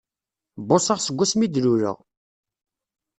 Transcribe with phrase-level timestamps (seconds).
[0.67, 1.97] Buṣaɣ seg wasmi i d-luleɣ!